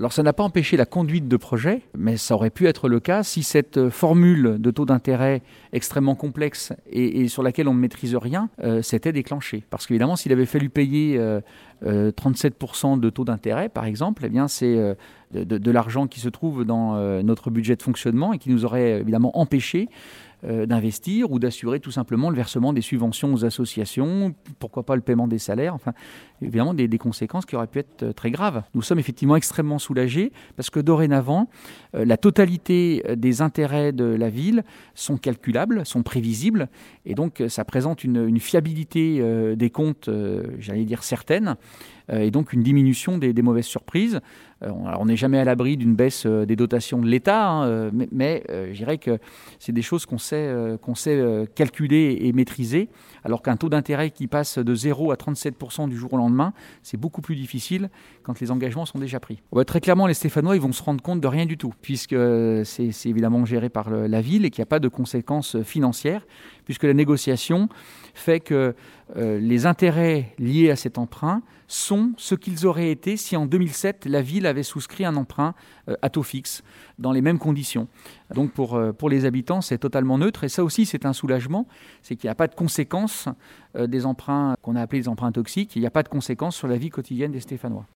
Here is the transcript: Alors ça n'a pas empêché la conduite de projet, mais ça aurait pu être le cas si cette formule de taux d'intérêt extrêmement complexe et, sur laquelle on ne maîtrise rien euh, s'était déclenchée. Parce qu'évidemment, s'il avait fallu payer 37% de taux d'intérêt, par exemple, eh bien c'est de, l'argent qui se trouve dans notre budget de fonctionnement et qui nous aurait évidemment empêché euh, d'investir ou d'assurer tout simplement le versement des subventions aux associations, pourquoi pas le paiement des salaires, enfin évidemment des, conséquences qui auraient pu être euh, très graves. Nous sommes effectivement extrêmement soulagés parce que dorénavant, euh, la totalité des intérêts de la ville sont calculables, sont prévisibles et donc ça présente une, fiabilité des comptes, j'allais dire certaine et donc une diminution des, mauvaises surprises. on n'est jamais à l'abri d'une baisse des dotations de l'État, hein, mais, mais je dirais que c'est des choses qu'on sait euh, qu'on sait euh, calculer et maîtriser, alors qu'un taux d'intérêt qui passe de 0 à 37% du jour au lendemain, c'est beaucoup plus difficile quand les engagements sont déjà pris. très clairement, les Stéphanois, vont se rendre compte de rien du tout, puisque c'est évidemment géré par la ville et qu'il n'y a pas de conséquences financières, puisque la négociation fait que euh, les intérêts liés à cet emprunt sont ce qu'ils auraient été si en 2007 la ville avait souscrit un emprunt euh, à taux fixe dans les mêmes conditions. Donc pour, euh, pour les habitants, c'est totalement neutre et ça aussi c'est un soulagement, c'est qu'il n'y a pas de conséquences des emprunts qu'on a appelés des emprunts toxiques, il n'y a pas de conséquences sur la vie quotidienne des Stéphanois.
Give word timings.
Alors 0.00 0.14
ça 0.14 0.22
n'a 0.22 0.32
pas 0.32 0.44
empêché 0.44 0.78
la 0.78 0.86
conduite 0.86 1.28
de 1.28 1.36
projet, 1.36 1.82
mais 1.94 2.16
ça 2.16 2.34
aurait 2.34 2.48
pu 2.48 2.66
être 2.66 2.88
le 2.88 3.00
cas 3.00 3.22
si 3.22 3.42
cette 3.42 3.90
formule 3.90 4.56
de 4.58 4.70
taux 4.70 4.86
d'intérêt 4.86 5.42
extrêmement 5.74 6.14
complexe 6.14 6.72
et, 6.90 7.28
sur 7.28 7.42
laquelle 7.42 7.68
on 7.68 7.74
ne 7.74 7.80
maîtrise 7.80 8.16
rien 8.16 8.48
euh, 8.64 8.80
s'était 8.80 9.12
déclenchée. 9.12 9.62
Parce 9.68 9.86
qu'évidemment, 9.86 10.16
s'il 10.16 10.32
avait 10.32 10.46
fallu 10.46 10.70
payer 10.70 11.20
37% 11.84 12.98
de 12.98 13.10
taux 13.10 13.26
d'intérêt, 13.26 13.68
par 13.68 13.84
exemple, 13.84 14.22
eh 14.24 14.30
bien 14.30 14.48
c'est 14.48 14.96
de, 15.34 15.70
l'argent 15.70 16.06
qui 16.06 16.20
se 16.20 16.30
trouve 16.30 16.64
dans 16.64 17.22
notre 17.22 17.50
budget 17.50 17.76
de 17.76 17.82
fonctionnement 17.82 18.32
et 18.32 18.38
qui 18.38 18.48
nous 18.48 18.64
aurait 18.64 19.00
évidemment 19.00 19.38
empêché 19.38 19.90
euh, 20.44 20.64
d'investir 20.64 21.30
ou 21.30 21.38
d'assurer 21.38 21.80
tout 21.80 21.90
simplement 21.90 22.30
le 22.30 22.36
versement 22.36 22.72
des 22.72 22.80
subventions 22.80 23.34
aux 23.34 23.44
associations, 23.44 24.34
pourquoi 24.58 24.84
pas 24.84 24.94
le 24.94 25.02
paiement 25.02 25.28
des 25.28 25.38
salaires, 25.38 25.74
enfin 25.74 25.92
évidemment 26.40 26.72
des, 26.72 26.88
conséquences 26.96 27.44
qui 27.44 27.56
auraient 27.56 27.66
pu 27.66 27.80
être 27.80 28.02
euh, 28.02 28.12
très 28.14 28.30
graves. 28.30 28.62
Nous 28.74 28.80
sommes 28.80 28.98
effectivement 28.98 29.36
extrêmement 29.36 29.78
soulagés 29.78 30.32
parce 30.56 30.70
que 30.70 30.80
dorénavant, 30.80 31.50
euh, 31.94 32.06
la 32.06 32.16
totalité 32.16 33.02
des 33.16 33.42
intérêts 33.42 33.92
de 33.92 34.04
la 34.04 34.30
ville 34.30 34.64
sont 34.94 35.18
calculables, 35.18 35.84
sont 35.84 36.02
prévisibles 36.02 36.68
et 37.04 37.14
donc 37.14 37.42
ça 37.48 37.64
présente 37.64 38.04
une, 38.04 38.40
fiabilité 38.40 39.22
des 39.56 39.70
comptes, 39.70 40.08
j'allais 40.58 40.84
dire 40.84 41.02
certaine 41.02 41.56
et 42.12 42.30
donc 42.30 42.52
une 42.52 42.62
diminution 42.62 43.18
des, 43.18 43.32
mauvaises 43.42 43.66
surprises. 43.66 44.20
on 44.62 45.06
n'est 45.06 45.16
jamais 45.16 45.38
à 45.38 45.44
l'abri 45.44 45.76
d'une 45.76 45.94
baisse 45.94 46.26
des 46.26 46.56
dotations 46.56 47.00
de 47.00 47.06
l'État, 47.06 47.48
hein, 47.48 47.90
mais, 47.92 48.08
mais 48.12 48.44
je 48.48 48.76
dirais 48.76 48.98
que 48.98 49.18
c'est 49.58 49.72
des 49.72 49.82
choses 49.82 50.06
qu'on 50.06 50.18
sait 50.18 50.50
euh, 50.60 50.76
qu'on 50.76 50.94
sait 50.94 51.16
euh, 51.16 51.46
calculer 51.54 52.18
et 52.22 52.32
maîtriser, 52.32 52.88
alors 53.24 53.42
qu'un 53.42 53.56
taux 53.56 53.68
d'intérêt 53.68 54.10
qui 54.10 54.26
passe 54.26 54.58
de 54.58 54.74
0 54.74 55.10
à 55.12 55.14
37% 55.14 55.88
du 55.88 55.96
jour 55.96 56.12
au 56.12 56.16
lendemain, 56.16 56.52
c'est 56.82 56.96
beaucoup 56.96 57.20
plus 57.20 57.36
difficile 57.36 57.90
quand 58.22 58.40
les 58.40 58.50
engagements 58.50 58.86
sont 58.86 58.98
déjà 58.98 59.20
pris. 59.20 59.42
très 59.66 59.80
clairement, 59.80 60.06
les 60.06 60.14
Stéphanois, 60.14 60.58
vont 60.58 60.72
se 60.72 60.82
rendre 60.82 61.02
compte 61.02 61.20
de 61.20 61.26
rien 61.26 61.46
du 61.46 61.56
tout, 61.56 61.72
puisque 61.80 62.16
c'est 62.64 63.06
évidemment 63.06 63.44
géré 63.44 63.68
par 63.68 63.90
la 63.90 64.20
ville 64.20 64.44
et 64.44 64.50
qu'il 64.50 64.60
n'y 64.60 64.64
a 64.64 64.66
pas 64.66 64.78
de 64.78 64.88
conséquences 64.88 65.62
financières, 65.62 66.26
puisque 66.64 66.84
la 66.84 66.94
négociation 66.94 67.68
fait 68.14 68.40
que 68.40 68.74
euh, 69.16 69.38
les 69.38 69.66
intérêts 69.66 70.34
liés 70.38 70.70
à 70.70 70.76
cet 70.76 70.98
emprunt 70.98 71.42
sont 71.66 72.12
ce 72.16 72.34
qu'ils 72.34 72.66
auraient 72.66 72.90
été 72.90 73.16
si 73.16 73.36
en 73.36 73.46
2007 73.46 74.06
la 74.06 74.22
ville 74.22 74.46
avait 74.46 74.62
souscrit 74.62 75.04
un 75.04 75.16
emprunt 75.16 75.54
euh, 75.88 75.96
à 76.02 76.10
taux 76.10 76.22
fixe 76.22 76.62
dans 76.98 77.12
les 77.12 77.20
mêmes 77.20 77.38
conditions. 77.38 77.88
Donc 78.34 78.52
pour, 78.52 78.74
euh, 78.74 78.92
pour 78.92 79.08
les 79.08 79.24
habitants, 79.24 79.60
c'est 79.60 79.78
totalement 79.78 80.18
neutre 80.18 80.44
et 80.44 80.48
ça 80.48 80.64
aussi 80.64 80.86
c'est 80.86 81.06
un 81.06 81.12
soulagement, 81.12 81.66
c'est 82.02 82.16
qu'il 82.16 82.28
n'y 82.28 82.32
a 82.32 82.36
pas 82.36 82.48
de 82.48 82.54
conséquences 82.54 83.28
des 83.78 84.04
emprunts 84.04 84.56
qu'on 84.62 84.74
a 84.74 84.82
appelés 84.82 85.02
des 85.02 85.08
emprunts 85.08 85.30
toxiques, 85.30 85.76
il 85.76 85.80
n'y 85.80 85.86
a 85.86 85.92
pas 85.92 86.02
de 86.02 86.08
conséquences 86.08 86.56
sur 86.56 86.66
la 86.66 86.76
vie 86.76 86.90
quotidienne 86.90 87.30
des 87.30 87.38
Stéphanois. 87.38 87.86